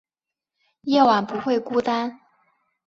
[0.81, 2.21] 夜晚不会孤单